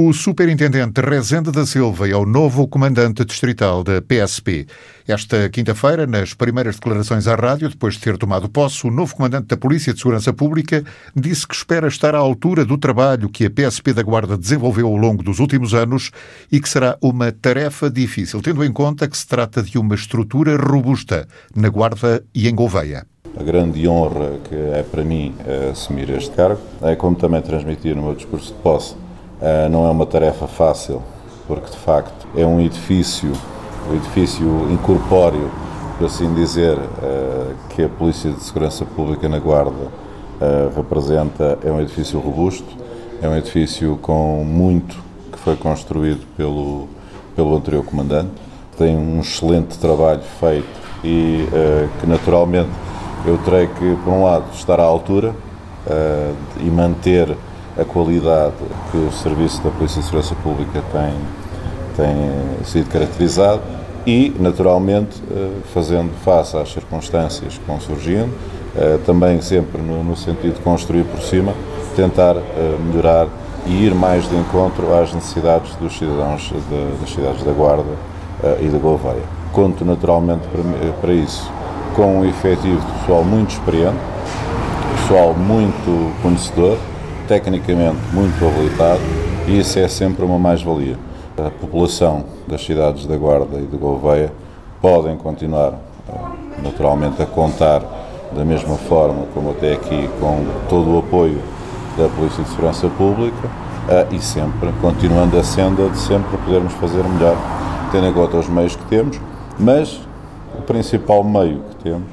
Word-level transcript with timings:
O 0.00 0.12
superintendente 0.12 1.00
Rezende 1.00 1.50
da 1.50 1.66
Silva 1.66 2.08
é 2.08 2.14
o 2.14 2.24
novo 2.24 2.68
comandante 2.68 3.24
distrital 3.24 3.82
da 3.82 4.00
PSP. 4.00 4.64
Esta 5.08 5.48
quinta-feira, 5.48 6.06
nas 6.06 6.34
primeiras 6.34 6.76
declarações 6.76 7.26
à 7.26 7.34
rádio, 7.34 7.68
depois 7.68 7.94
de 7.94 8.00
ter 8.02 8.16
tomado 8.16 8.48
posse, 8.48 8.86
o 8.86 8.92
novo 8.92 9.16
comandante 9.16 9.48
da 9.48 9.56
Polícia 9.56 9.92
de 9.92 9.98
Segurança 9.98 10.32
Pública 10.32 10.84
disse 11.16 11.48
que 11.48 11.54
espera 11.56 11.88
estar 11.88 12.14
à 12.14 12.18
altura 12.18 12.64
do 12.64 12.78
trabalho 12.78 13.28
que 13.28 13.46
a 13.46 13.50
PSP 13.50 13.92
da 13.92 14.04
Guarda 14.04 14.38
desenvolveu 14.38 14.86
ao 14.86 14.96
longo 14.96 15.20
dos 15.20 15.40
últimos 15.40 15.74
anos 15.74 16.12
e 16.52 16.60
que 16.60 16.68
será 16.68 16.96
uma 17.02 17.32
tarefa 17.32 17.90
difícil, 17.90 18.40
tendo 18.40 18.64
em 18.64 18.72
conta 18.72 19.08
que 19.08 19.18
se 19.18 19.26
trata 19.26 19.64
de 19.64 19.78
uma 19.78 19.96
estrutura 19.96 20.56
robusta 20.56 21.26
na 21.56 21.68
Guarda 21.68 22.22
e 22.32 22.48
em 22.48 22.54
Gouveia. 22.54 23.04
A 23.36 23.42
grande 23.42 23.88
honra 23.88 24.38
que 24.48 24.54
é 24.54 24.84
para 24.88 25.02
mim 25.02 25.34
assumir 25.72 26.08
este 26.10 26.30
cargo 26.36 26.60
é 26.82 26.94
como 26.94 27.16
também 27.16 27.42
transmitir 27.42 27.96
no 27.96 28.02
meu 28.04 28.14
discurso 28.14 28.54
de 28.54 28.60
posse 28.60 29.07
não 29.70 29.86
é 29.86 29.90
uma 29.90 30.04
tarefa 30.04 30.46
fácil, 30.46 31.02
porque 31.46 31.70
de 31.70 31.76
facto 31.78 32.26
é 32.36 32.44
um 32.44 32.60
edifício, 32.60 33.32
um 33.90 33.94
edifício 33.96 34.46
incorpóreo, 34.70 35.50
por 35.96 36.06
assim 36.06 36.32
dizer, 36.34 36.76
uh, 36.76 37.54
que 37.70 37.82
a 37.82 37.88
Polícia 37.88 38.30
de 38.30 38.40
Segurança 38.40 38.84
Pública 38.84 39.28
na 39.28 39.38
Guarda 39.38 39.70
uh, 39.70 40.76
representa. 40.76 41.58
É 41.64 41.72
um 41.72 41.80
edifício 41.80 42.20
robusto, 42.20 42.68
é 43.20 43.28
um 43.28 43.36
edifício 43.36 43.98
com 44.02 44.44
muito 44.44 44.96
que 45.32 45.38
foi 45.38 45.56
construído 45.56 46.24
pelo, 46.36 46.86
pelo 47.34 47.56
anterior 47.56 47.84
comandante. 47.84 48.30
Tem 48.76 48.96
um 48.96 49.20
excelente 49.20 49.76
trabalho 49.78 50.22
feito 50.38 50.88
e 51.02 51.46
que 52.00 52.06
naturalmente 52.06 52.70
eu 53.26 53.36
terei 53.38 53.66
que, 53.66 53.96
por 54.04 54.12
um 54.12 54.24
lado, 54.24 54.44
estar 54.52 54.78
à 54.78 54.84
altura 54.84 55.34
e 56.60 56.70
manter 56.70 57.36
a 57.78 57.84
qualidade 57.84 58.54
que 58.90 58.96
o 58.96 59.12
serviço 59.12 59.62
da 59.62 59.70
Polícia 59.70 60.00
de 60.00 60.06
Segurança 60.06 60.34
Pública 60.36 60.82
tem, 60.92 61.14
tem 61.96 62.64
sido 62.64 62.90
caracterizado 62.90 63.62
e, 64.06 64.34
naturalmente, 64.38 65.22
eh, 65.30 65.50
fazendo 65.72 66.10
face 66.24 66.56
às 66.56 66.72
circunstâncias 66.72 67.58
que 67.58 67.64
vão 67.66 67.80
surgindo, 67.80 68.30
eh, 68.76 68.98
também 69.06 69.40
sempre 69.40 69.80
no, 69.80 70.16
sentido 70.16 70.54
de 70.54 70.60
construir 70.60 71.04
por 71.04 71.20
cima, 71.20 71.52
tentar 71.94 72.36
eh, 72.36 72.76
melhorar 72.86 73.28
e 73.66 73.84
ir 73.84 73.94
mais 73.94 74.28
de 74.28 74.34
encontro 74.34 74.94
às 74.94 75.12
necessidades 75.12 75.74
dos 75.76 75.96
cidadãos 75.96 76.50
de, 76.50 77.00
das 77.00 77.10
cidades 77.10 77.42
da 77.44 77.52
Guarda 77.52 78.08
e 78.60 78.68
da 78.68 78.78
Gouveia. 78.78 79.22
Conto 79.52 79.84
naturalmente 79.84 80.42
para, 80.48 80.92
para 81.00 81.12
isso 81.12 81.50
com 81.94 82.20
um 82.20 82.24
efetivo 82.24 82.80
pessoal 83.00 83.24
muito 83.24 83.50
experiente, 83.50 83.98
pessoal 84.96 85.34
muito 85.34 86.22
conhecedor, 86.22 86.78
tecnicamente 87.28 87.98
muito 88.12 88.44
habilitado 88.44 89.02
e 89.46 89.58
isso 89.60 89.78
é 89.78 89.86
sempre 89.86 90.24
uma 90.24 90.38
mais-valia. 90.38 90.96
A 91.36 91.50
população 91.50 92.24
das 92.48 92.64
cidades 92.64 93.06
da 93.06 93.16
Guarda 93.16 93.58
e 93.58 93.66
de 93.66 93.76
Gouveia 93.76 94.32
podem 94.80 95.16
continuar 95.16 95.74
eh, 96.08 96.12
naturalmente 96.62 97.22
a 97.22 97.26
contar 97.26 97.82
da 98.34 98.44
mesma 98.44 98.76
forma 98.76 99.26
como 99.34 99.50
até 99.50 99.74
aqui 99.74 100.08
com 100.18 100.44
todo 100.68 100.94
o 100.94 100.98
apoio 100.98 101.40
da 101.96 102.08
Polícia 102.08 102.42
de 102.42 102.50
Segurança 102.50 102.88
Pública 102.88 103.48
eh, 103.88 104.06
e 104.10 104.20
sempre 104.20 104.72
continuando 104.80 105.38
a 105.38 105.44
senda 105.44 105.88
de 105.88 105.98
sempre 105.98 106.36
podermos 106.38 106.72
fazer 106.74 107.04
melhor, 107.04 107.36
tendo 107.92 108.06
em 108.06 108.12
conta 108.12 108.38
os 108.38 108.48
meios 108.48 108.74
que 108.74 108.84
temos, 108.86 109.20
mas 109.58 110.00
o 110.58 110.62
principal 110.62 111.22
meio 111.22 111.60
que 111.70 111.84
temos, 111.84 112.08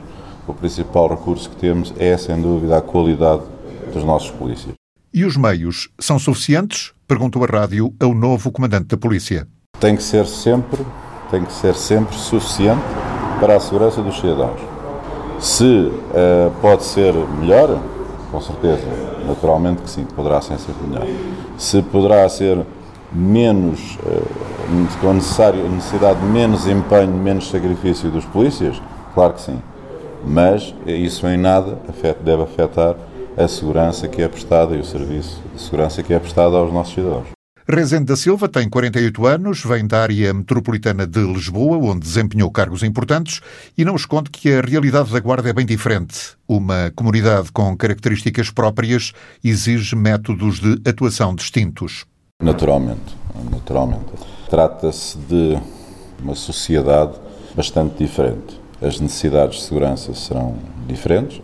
o 0.46 0.54
principal 0.54 1.08
recurso 1.08 1.50
que 1.50 1.56
temos 1.56 1.94
é 1.98 2.16
sem 2.18 2.40
dúvida 2.40 2.78
a 2.78 2.82
qualidade 2.82 3.42
dos 3.94 4.04
nossos 4.04 4.30
polícias. 4.32 4.85
E 5.16 5.24
os 5.24 5.38
meios 5.38 5.88
são 5.98 6.20
suficientes? 6.20 6.92
Perguntou 7.08 7.42
a 7.46 7.48
rádio 7.48 7.94
ao 8.02 8.14
novo 8.14 8.52
comandante 8.52 8.88
da 8.88 8.98
polícia. 8.98 9.48
Tem 9.80 9.96
que 9.96 10.04
ser 10.04 10.26
sempre, 10.26 10.86
tem 11.32 11.46
que 11.46 11.54
ser 11.54 11.74
sempre 11.74 12.14
suficiente 12.18 12.84
para 13.40 13.56
a 13.56 13.60
segurança 13.62 14.02
dos 14.02 14.20
cidadãos. 14.20 14.60
Se 15.40 15.64
uh, 15.64 16.52
pode 16.62 16.84
ser 16.84 17.14
melhor, 17.40 17.82
com 18.30 18.42
certeza, 18.42 18.86
naturalmente 19.26 19.84
que 19.84 19.90
sim, 19.90 20.04
poderá 20.04 20.42
ser 20.42 20.58
melhor. 20.86 21.08
Se 21.58 21.82
poderá 21.82 22.28
ser 22.28 22.66
menos, 23.10 23.98
uh, 24.04 25.00
com 25.00 25.14
necessário, 25.14 25.64
necessidade 25.70 26.20
de 26.20 26.26
menos 26.26 26.68
empenho, 26.68 27.14
menos 27.14 27.50
sacrifício 27.50 28.12
dos 28.12 28.26
polícias, 28.26 28.82
claro 29.14 29.32
que 29.32 29.40
sim. 29.44 29.62
Mas 30.26 30.76
isso 30.86 31.26
em 31.26 31.38
nada 31.38 31.80
deve 32.22 32.44
afetar 32.44 32.98
a 33.38 33.48
segurança 33.48 34.08
que 34.08 34.22
é 34.22 34.28
prestada 34.28 34.76
e 34.76 34.80
o 34.80 34.86
serviço 34.86 35.42
de 35.54 35.62
segurança 35.62 36.02
que 36.02 36.14
é 36.14 36.20
prestado 36.20 36.56
aos 36.56 36.72
nossos 36.72 36.94
cidadãos. 36.94 37.28
Rezende 37.68 38.06
da 38.06 38.16
Silva 38.16 38.48
tem 38.48 38.70
48 38.70 39.26
anos, 39.26 39.64
vem 39.66 39.88
da 39.88 40.04
área 40.04 40.32
metropolitana 40.32 41.08
de 41.08 41.20
Lisboa, 41.20 41.78
onde 41.78 42.02
desempenhou 42.02 42.52
cargos 42.52 42.84
importantes, 42.84 43.42
e 43.76 43.84
não 43.84 43.96
esconde 43.96 44.30
que 44.30 44.54
a 44.54 44.62
realidade 44.62 45.12
da 45.12 45.20
Guarda 45.20 45.50
é 45.50 45.54
bem 45.54 45.66
diferente. 45.66 46.38
Uma 46.48 46.92
comunidade 46.96 47.52
com 47.52 47.76
características 47.76 48.52
próprias 48.52 49.14
exige 49.44 49.96
métodos 49.96 50.60
de 50.60 50.80
atuação 50.88 51.34
distintos. 51.34 52.06
Naturalmente, 52.40 53.18
naturalmente. 53.52 54.14
Trata-se 54.48 55.18
de 55.18 55.58
uma 56.22 56.36
sociedade 56.36 57.14
bastante 57.56 57.98
diferente. 57.98 58.62
As 58.80 59.00
necessidades 59.00 59.58
de 59.58 59.64
segurança 59.64 60.14
serão 60.14 60.56
diferentes, 60.88 61.42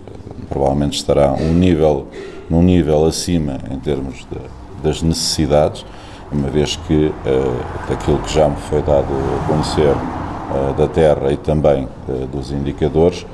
provavelmente 0.52 0.98
estará 0.98 1.32
um 1.32 1.54
nível, 1.54 2.08
num 2.50 2.62
nível 2.62 3.06
acima 3.06 3.58
em 3.72 3.80
termos 3.80 4.28
de, 4.30 4.38
das 4.84 5.02
necessidades, 5.02 5.86
uma 6.30 6.50
vez 6.50 6.76
que 6.76 7.08
uh, 7.08 7.90
daquilo 7.90 8.20
que 8.20 8.34
já 8.34 8.50
me 8.50 8.58
foi 8.58 8.82
dado 8.82 9.08
a 9.08 9.48
conhecer 9.48 9.96
uh, 9.96 10.74
da 10.74 10.88
Terra 10.88 11.32
e 11.32 11.38
também 11.38 11.86
uh, 11.86 12.28
dos 12.28 12.52
indicadores, 12.52 13.26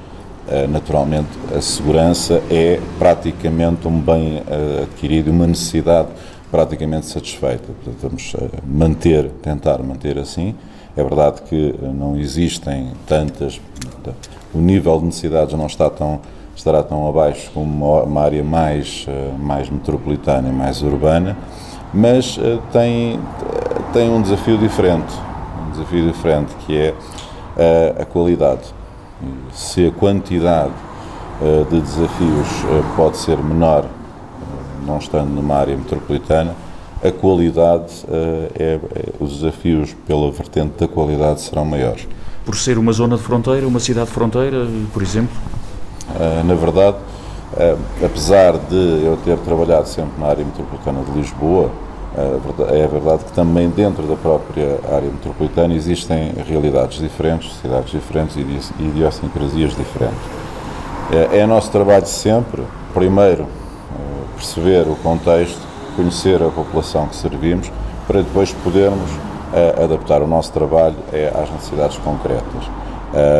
naturalmente 0.69 1.27
a 1.53 1.59
segurança 1.59 2.41
é 2.49 2.79
praticamente 2.97 3.85
um 3.85 3.99
bem 3.99 4.41
adquirido, 4.81 5.29
uma 5.29 5.45
necessidade 5.45 6.07
praticamente 6.49 7.05
satisfeita. 7.05 7.65
Portanto, 7.83 7.97
vamos 8.01 8.33
manter, 8.65 9.29
tentar 9.41 9.83
manter 9.83 10.17
assim. 10.17 10.55
É 10.95 11.03
verdade 11.03 11.41
que 11.41 11.75
não 11.93 12.17
existem 12.17 12.93
tantas, 13.05 13.59
o 14.53 14.59
nível 14.59 14.99
de 14.99 15.07
necessidades 15.07 15.53
não 15.53 15.67
está 15.67 15.89
tão 15.89 16.21
estará 16.57 16.81
tão 16.81 17.07
abaixo 17.07 17.51
como 17.53 18.01
uma 18.01 18.21
área 18.21 18.43
mais, 18.43 19.05
eh, 19.07 19.31
mais 19.39 19.69
metropolitana 19.69 20.49
e 20.49 20.51
mais 20.51 20.81
urbana, 20.81 21.37
mas 21.93 22.37
eh, 22.41 22.57
tem, 22.71 23.19
tem 23.93 24.09
um 24.09 24.21
desafio 24.21 24.57
diferente, 24.57 25.13
um 25.67 25.71
desafio 25.71 26.11
diferente 26.11 26.55
que 26.65 26.75
é 26.75 26.89
a, 26.89 27.61
eh, 27.61 27.95
a 28.01 28.05
qualidade. 28.05 28.75
Se 29.53 29.87
a 29.87 29.91
quantidade 29.91 30.71
de 31.71 31.81
desafios 31.81 32.47
pode 32.95 33.17
ser 33.17 33.37
menor, 33.37 33.85
não 34.85 34.97
estando 34.99 35.29
numa 35.29 35.55
área 35.55 35.75
metropolitana, 35.75 36.55
a 37.03 37.11
qualidade, 37.11 38.05
é, 38.07 38.49
é, 38.59 38.79
os 39.19 39.39
desafios 39.39 39.95
pela 40.05 40.31
vertente 40.31 40.73
da 40.79 40.87
qualidade 40.87 41.41
serão 41.41 41.65
maiores. 41.65 42.07
Por 42.45 42.55
ser 42.55 42.77
uma 42.77 42.91
zona 42.91 43.17
de 43.17 43.23
fronteira, 43.23 43.67
uma 43.67 43.79
cidade 43.79 44.07
de 44.07 44.13
fronteira, 44.13 44.67
por 44.93 45.01
exemplo? 45.01 45.35
Ah, 46.15 46.43
na 46.43 46.55
verdade, 46.55 46.97
ah, 47.57 47.75
apesar 48.03 48.53
de 48.53 49.03
eu 49.03 49.17
ter 49.23 49.37
trabalhado 49.39 49.87
sempre 49.87 50.19
na 50.19 50.27
área 50.27 50.43
metropolitana 50.43 51.01
de 51.03 51.11
Lisboa, 51.11 51.69
ah, 52.17 52.73
é 52.73 52.87
verdade 52.87 53.25
que 53.25 53.31
também 53.33 53.69
dentro 53.69 54.03
da 54.03 54.15
própria 54.15 54.79
área 54.91 55.09
metropolitana 55.09 55.73
existem 55.73 56.33
realidades 56.47 56.99
diferentes, 56.99 57.55
cidades 57.61 57.91
diferentes 57.91 58.35
e 58.35 58.83
idiosincrasias 58.83 59.75
diferentes. 59.75 60.19
É, 61.31 61.45
nosso 61.45 61.71
trabalho 61.71 62.05
sempre, 62.05 62.61
primeiro, 62.93 63.45
perceber 64.35 64.81
o 64.81 64.95
contexto, 64.97 65.61
conhecer 65.95 66.43
a 66.43 66.49
população 66.49 67.07
que 67.07 67.15
servimos, 67.15 67.71
para 68.05 68.21
depois 68.21 68.51
podermos 68.51 69.09
adaptar 69.81 70.21
o 70.21 70.27
nosso 70.27 70.51
trabalho 70.51 70.97
às 71.41 71.49
necessidades 71.49 71.97
concretas. 71.99 72.69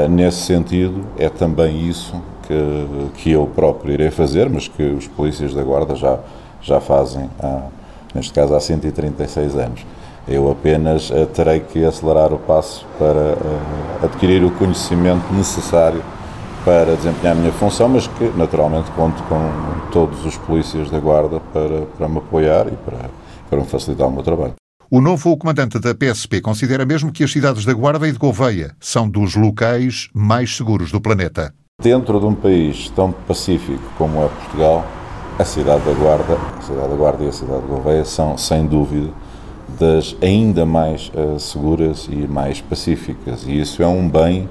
Nesse 0.09 0.43
sentido, 0.43 1.01
é 1.17 1.27
também 1.27 1.89
isso 1.89 2.15
que, 2.47 3.09
que 3.15 3.31
eu 3.31 3.45
próprio 3.47 3.93
irei 3.93 4.11
fazer, 4.11 4.49
mas 4.49 4.67
que 4.67 4.83
os 4.83 5.07
polícias 5.07 5.53
da 5.53 5.63
Guarda 5.63 5.95
já, 5.95 6.19
já 6.61 6.79
fazem, 6.79 7.29
há, 7.39 7.63
neste 8.15 8.33
caso, 8.33 8.55
há 8.55 8.59
136 8.59 9.55
anos. 9.55 9.85
Eu 10.27 10.51
apenas 10.51 11.09
uh, 11.09 11.25
terei 11.27 11.61
que 11.61 11.85
acelerar 11.85 12.33
o 12.33 12.37
passo 12.37 12.85
para 12.97 13.33
uh, 13.33 14.05
adquirir 14.05 14.43
o 14.43 14.51
conhecimento 14.51 15.31
necessário 15.33 16.03
para 16.65 16.97
desempenhar 16.97 17.35
a 17.35 17.39
minha 17.39 17.53
função, 17.53 17.87
mas 17.87 18.07
que 18.07 18.25
naturalmente 18.35 18.91
conto 18.91 19.23
com 19.23 19.39
todos 19.91 20.25
os 20.25 20.37
polícias 20.37 20.89
da 20.89 20.99
Guarda 20.99 21.39
para, 21.53 21.85
para 21.97 22.09
me 22.09 22.17
apoiar 22.17 22.67
e 22.67 22.75
para, 22.75 23.09
para 23.49 23.59
me 23.59 23.65
facilitar 23.65 24.07
o 24.07 24.11
meu 24.11 24.23
trabalho. 24.23 24.53
O 24.89 25.01
novo 25.01 25.35
comandante 25.37 25.79
da 25.79 25.93
PSP 25.93 26.39
considera 26.39 26.85
mesmo 26.85 27.11
que 27.11 27.23
as 27.23 27.31
cidades 27.31 27.65
da 27.65 27.73
Guarda 27.73 28.07
e 28.07 28.11
de 28.11 28.17
Gouveia 28.17 28.73
são 28.79 29.09
dos 29.09 29.35
locais 29.35 30.09
mais 30.13 30.55
seguros 30.55 30.91
do 30.91 31.01
planeta. 31.01 31.53
Dentro 31.79 32.19
de 32.19 32.25
um 32.25 32.33
país 32.33 32.89
tão 32.95 33.11
pacífico 33.11 33.83
como 33.99 34.23
é 34.23 34.27
Portugal, 34.27 34.83
a 35.37 35.45
cidade 35.45 35.83
da 35.85 35.91
Guarda, 35.91 36.35
a 36.57 36.61
cidade 36.63 36.89
da 36.89 36.95
Guarda 36.95 37.23
e 37.23 37.27
a 37.27 37.31
cidade 37.31 37.61
de 37.61 37.67
Gouveia 37.67 38.03
são, 38.03 38.35
sem 38.35 38.65
dúvida, 38.65 39.11
das 39.79 40.15
ainda 40.19 40.65
mais 40.65 41.11
uh, 41.13 41.39
seguras 41.39 42.09
e 42.11 42.15
mais 42.15 42.59
pacíficas. 42.61 43.43
E 43.45 43.61
isso 43.61 43.83
é 43.83 43.87
um 43.87 44.09
bem 44.09 44.49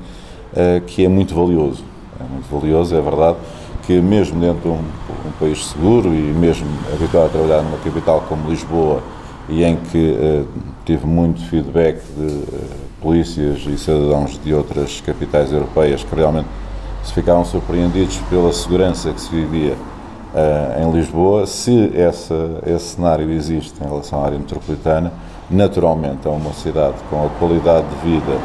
uh, 0.52 0.81
que 0.87 1.05
é 1.05 1.08
muito 1.08 1.34
valioso. 1.34 1.82
É 2.20 2.32
muito 2.32 2.49
valioso, 2.49 2.94
é 2.94 3.00
verdade, 3.00 3.38
que 3.84 4.00
mesmo 4.00 4.38
dentro 4.38 4.61
de 4.61 4.69
um, 4.69 4.79
um 5.29 5.32
país 5.40 5.67
seguro 5.67 6.14
e 6.14 6.32
mesmo 6.32 6.69
habituado 6.94 7.26
a 7.26 7.31
trabalhar 7.31 7.62
numa 7.62 7.79
capital 7.79 8.25
como 8.29 8.49
Lisboa 8.49 9.02
e 9.49 9.64
em 9.64 9.75
que 9.75 10.12
uh, 10.12 10.46
tive 10.84 11.05
muito 11.05 11.44
feedback 11.46 12.00
de 12.17 12.44
polícias 13.02 13.67
e 13.67 13.76
cidadãos 13.76 14.40
de 14.44 14.55
outras 14.55 15.00
capitais 15.00 15.52
europeias 15.52 16.05
que 16.05 16.14
realmente 16.14 16.46
se 17.06 17.12
ficaram 17.12 17.44
surpreendidos 17.44 18.19
pela 18.29 18.53
segurança 18.53 19.12
que 19.12 19.20
se 19.20 19.31
vivia 19.31 19.75
uh, 20.35 20.82
em 20.82 20.91
Lisboa. 20.91 21.47
Se 21.47 21.93
essa, 21.97 22.61
esse 22.67 22.97
cenário 22.97 23.31
existe 23.31 23.81
em 23.81 23.87
relação 23.87 24.23
à 24.23 24.26
área 24.26 24.38
metropolitana, 24.38 25.12
naturalmente 25.49 26.26
é 26.26 26.31
uma 26.31 26.53
cidade 26.53 26.97
com 27.08 27.25
a 27.25 27.29
qualidade 27.38 27.87
de 27.87 28.11
vida 28.11 28.38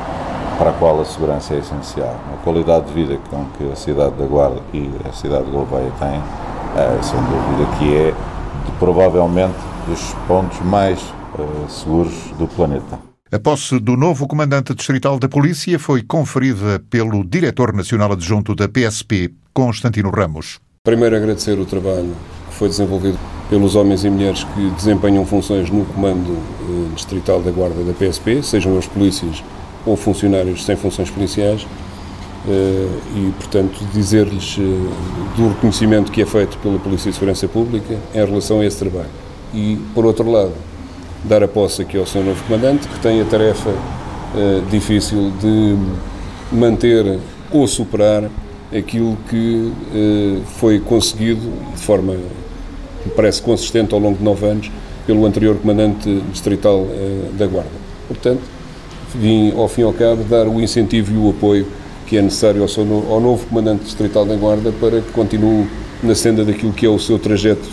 para 0.59 0.69
a 0.69 0.73
qual 0.73 1.01
a 1.01 1.05
segurança 1.05 1.55
é 1.55 1.57
essencial. 1.57 2.15
A 2.33 2.43
qualidade 2.43 2.85
de 2.85 2.93
vida 2.93 3.17
com 3.31 3.45
que 3.57 3.71
a 3.71 3.75
cidade 3.75 4.11
da 4.11 4.25
Guarda 4.25 4.61
e 4.71 4.91
a 5.09 5.11
cidade 5.11 5.45
de 5.45 5.51
Gouveia 5.51 5.91
têm, 5.97 6.19
uh, 6.19 7.03
sem 7.03 7.19
dúvida 7.19 7.77
que 7.79 7.95
é 7.95 8.13
de, 8.65 8.71
provavelmente 8.77 9.57
dos 9.87 10.13
pontos 10.27 10.59
mais 10.61 11.01
uh, 11.01 11.67
seguros 11.67 12.13
do 12.37 12.47
planeta. 12.47 13.10
A 13.33 13.39
posse 13.39 13.79
do 13.79 13.95
novo 13.95 14.27
comandante 14.27 14.75
distrital 14.75 15.17
da 15.17 15.29
Polícia 15.29 15.79
foi 15.79 16.03
conferida 16.03 16.83
pelo 16.89 17.23
diretor 17.23 17.71
nacional 17.71 18.11
adjunto 18.11 18.53
da 18.53 18.67
PSP, 18.67 19.31
Constantino 19.53 20.09
Ramos. 20.09 20.59
Primeiro, 20.83 21.15
agradecer 21.15 21.57
o 21.57 21.65
trabalho 21.65 22.13
que 22.49 22.55
foi 22.55 22.67
desenvolvido 22.67 23.17
pelos 23.49 23.73
homens 23.73 24.03
e 24.03 24.09
mulheres 24.09 24.43
que 24.43 24.69
desempenham 24.71 25.25
funções 25.25 25.69
no 25.69 25.85
comando 25.85 26.29
eh, 26.33 26.93
distrital 26.93 27.41
da 27.41 27.51
Guarda 27.51 27.81
da 27.85 27.93
PSP, 27.93 28.43
sejam 28.43 28.77
os 28.77 28.85
polícias 28.85 29.41
ou 29.85 29.95
funcionários 29.95 30.65
sem 30.65 30.75
funções 30.75 31.09
policiais, 31.09 31.65
eh, 32.49 32.87
e, 33.15 33.31
portanto, 33.39 33.79
dizer-lhes 33.93 34.57
eh, 34.59 35.37
do 35.37 35.47
reconhecimento 35.47 36.11
que 36.11 36.21
é 36.21 36.25
feito 36.25 36.57
pela 36.57 36.77
Polícia 36.79 37.09
de 37.09 37.15
Segurança 37.15 37.47
Pública 37.47 37.97
em 38.13 38.25
relação 38.25 38.59
a 38.59 38.65
esse 38.65 38.77
trabalho. 38.77 39.09
E, 39.53 39.79
por 39.95 40.05
outro 40.05 40.29
lado, 40.29 40.51
dar 41.23 41.43
a 41.43 41.47
posse 41.47 41.81
aqui 41.81 41.97
ao 41.97 42.05
seu 42.05 42.23
novo 42.23 42.43
comandante, 42.45 42.87
que 42.87 42.99
tem 42.99 43.21
a 43.21 43.25
tarefa 43.25 43.69
uh, 43.69 44.69
difícil 44.69 45.31
de 45.39 45.75
manter 46.51 47.19
ou 47.51 47.67
superar 47.67 48.29
aquilo 48.75 49.17
que 49.29 49.71
uh, 49.93 50.41
foi 50.57 50.79
conseguido 50.79 51.41
de 51.73 51.81
forma, 51.81 52.13
me 52.13 53.11
parece, 53.15 53.41
consistente 53.41 53.93
ao 53.93 53.99
longo 53.99 54.17
de 54.17 54.23
nove 54.23 54.45
anos 54.45 54.71
pelo 55.05 55.25
anterior 55.25 55.57
comandante 55.57 56.21
distrital 56.31 56.79
uh, 56.79 57.31
da 57.37 57.45
Guarda. 57.45 57.69
Portanto, 58.07 58.41
vim, 59.13 59.53
ao 59.55 59.67
fim 59.67 59.81
e 59.81 59.83
ao 59.83 59.93
cabo, 59.93 60.23
dar 60.23 60.47
o 60.47 60.59
incentivo 60.61 61.13
e 61.13 61.17
o 61.17 61.29
apoio 61.29 61.67
que 62.07 62.17
é 62.17 62.21
necessário 62.21 62.61
ao, 62.61 62.67
seu, 62.67 62.83
ao 63.09 63.21
novo 63.21 63.45
comandante 63.45 63.83
distrital 63.83 64.25
da 64.25 64.35
Guarda 64.35 64.73
para 64.79 65.01
que 65.01 65.11
continue 65.11 65.67
na 66.03 66.15
senda 66.15 66.43
daquilo 66.43 66.73
que 66.73 66.85
é 66.85 66.89
o 66.89 66.99
seu 66.99 67.19
trajeto 67.19 67.69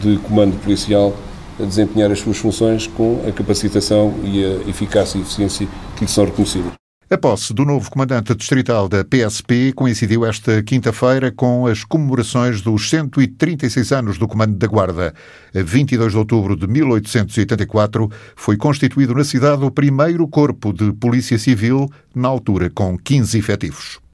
de, 0.00 0.16
de 0.16 0.18
comando 0.18 0.60
policial 0.62 1.14
a 1.60 1.64
desempenhar 1.64 2.10
as 2.10 2.20
suas 2.20 2.38
funções 2.38 2.86
com 2.86 3.22
a 3.26 3.32
capacitação 3.32 4.14
e 4.24 4.44
a 4.44 4.68
eficácia 4.68 5.18
e 5.18 5.22
eficiência 5.22 5.68
que 5.96 6.04
lhe 6.04 6.10
são 6.10 6.24
reconhecidas. 6.24 6.72
A 7.10 7.16
posse 7.16 7.54
do 7.54 7.64
novo 7.64 7.90
comandante 7.90 8.34
distrital 8.34 8.86
da 8.86 9.02
PSP 9.02 9.72
coincidiu 9.72 10.26
esta 10.26 10.62
quinta-feira 10.62 11.32
com 11.32 11.66
as 11.66 11.82
comemorações 11.82 12.60
dos 12.60 12.90
136 12.90 13.92
anos 13.92 14.18
do 14.18 14.28
Comando 14.28 14.58
da 14.58 14.66
Guarda. 14.66 15.14
A 15.54 15.62
22 15.62 16.12
de 16.12 16.18
outubro 16.18 16.54
de 16.54 16.66
1884 16.66 18.10
foi 18.36 18.58
constituído 18.58 19.14
na 19.14 19.24
cidade 19.24 19.64
o 19.64 19.70
primeiro 19.70 20.28
corpo 20.28 20.70
de 20.70 20.92
polícia 20.92 21.38
civil, 21.38 21.90
na 22.14 22.28
altura 22.28 22.68
com 22.68 22.98
15 22.98 23.38
efetivos. 23.38 23.98